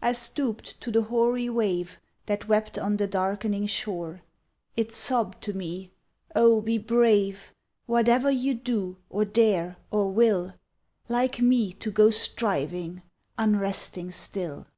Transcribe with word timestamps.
I 0.00 0.14
stooped 0.14 0.80
to 0.80 0.90
the 0.90 1.02
hoary 1.02 1.50
wave 1.50 2.00
That 2.24 2.48
wept 2.48 2.78
on 2.78 2.96
the 2.96 3.06
darkening 3.06 3.66
shore. 3.66 4.22
It 4.78 4.92
sobbed 4.92 5.42
to 5.42 5.52
me: 5.52 5.92
"Oh, 6.34 6.62
be 6.62 6.78
brave! 6.78 7.52
Whatever 7.84 8.30
you 8.30 8.54
do, 8.54 8.96
or 9.10 9.26
dare, 9.26 9.76
or 9.90 10.08
will, 10.10 10.54
Like 11.10 11.42
me 11.42 11.74
to 11.74 11.90
go 11.90 12.08
striving, 12.08 13.02
unresting 13.36 14.10
still." 14.12 14.68